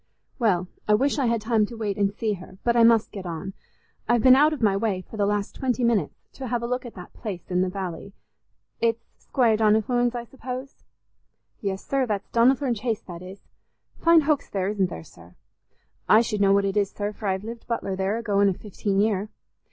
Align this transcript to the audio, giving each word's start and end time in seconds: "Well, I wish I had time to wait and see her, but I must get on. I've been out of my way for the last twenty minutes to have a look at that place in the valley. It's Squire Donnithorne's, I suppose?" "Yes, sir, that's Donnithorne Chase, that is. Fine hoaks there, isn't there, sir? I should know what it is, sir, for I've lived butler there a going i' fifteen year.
"Well, 0.39 0.67
I 0.87 0.95
wish 0.95 1.19
I 1.19 1.27
had 1.27 1.41
time 1.41 1.67
to 1.67 1.77
wait 1.77 1.95
and 1.95 2.11
see 2.11 2.33
her, 2.33 2.57
but 2.63 2.75
I 2.75 2.81
must 2.83 3.11
get 3.11 3.27
on. 3.27 3.53
I've 4.09 4.23
been 4.23 4.35
out 4.35 4.51
of 4.51 4.59
my 4.63 4.75
way 4.75 5.01
for 5.07 5.15
the 5.15 5.27
last 5.27 5.53
twenty 5.53 5.83
minutes 5.83 6.27
to 6.33 6.47
have 6.47 6.63
a 6.63 6.65
look 6.65 6.87
at 6.87 6.95
that 6.95 7.13
place 7.13 7.51
in 7.51 7.61
the 7.61 7.69
valley. 7.69 8.13
It's 8.79 9.05
Squire 9.19 9.55
Donnithorne's, 9.57 10.15
I 10.15 10.23
suppose?" 10.23 10.85
"Yes, 11.59 11.85
sir, 11.85 12.07
that's 12.07 12.31
Donnithorne 12.31 12.73
Chase, 12.73 13.03
that 13.03 13.21
is. 13.21 13.41
Fine 13.99 14.21
hoaks 14.21 14.49
there, 14.49 14.69
isn't 14.69 14.89
there, 14.89 15.03
sir? 15.03 15.35
I 16.09 16.21
should 16.21 16.41
know 16.41 16.51
what 16.51 16.65
it 16.65 16.75
is, 16.77 16.89
sir, 16.89 17.13
for 17.13 17.27
I've 17.27 17.43
lived 17.43 17.67
butler 17.67 17.95
there 17.95 18.17
a 18.17 18.23
going 18.23 18.49
i' 18.49 18.53
fifteen 18.53 18.99
year. 18.99 19.29